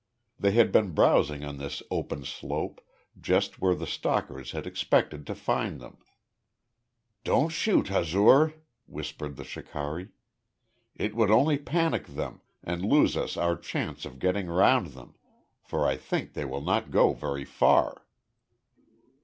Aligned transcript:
They 0.39 0.49
had 0.53 0.71
been 0.71 0.93
browsing 0.95 1.45
on 1.45 1.59
this 1.59 1.83
open 1.91 2.25
slope, 2.25 2.81
just 3.21 3.61
where 3.61 3.75
the 3.75 3.85
stalkers 3.85 4.49
had 4.49 4.65
expected 4.65 5.27
to 5.27 5.35
find 5.35 5.79
them. 5.79 5.99
"Don't 7.23 7.49
shoot, 7.49 7.89
Hazur," 7.89 8.55
whispered 8.87 9.35
the 9.35 9.43
shikari. 9.43 10.09
"It 10.95 11.13
would 11.15 11.29
only 11.29 11.59
panic 11.59 12.07
them, 12.07 12.41
and 12.63 12.83
lose 12.83 13.15
us 13.15 13.37
our 13.37 13.55
chance 13.55 14.03
of 14.03 14.17
getting 14.17 14.47
round 14.47 14.93
them, 14.93 15.13
for 15.61 15.85
I 15.87 15.97
think 15.97 16.33
they 16.33 16.45
will 16.45 16.61
not 16.63 16.89
go 16.89 17.13
very 17.13 17.45
far." 17.45 18.07